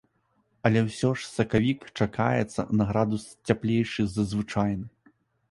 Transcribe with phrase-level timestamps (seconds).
[0.69, 4.85] Але ўсё ж сакавік чакаецца на градус цяплейшы за звычайны.